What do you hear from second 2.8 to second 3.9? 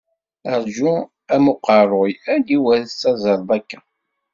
i tettazzaleḍ akka?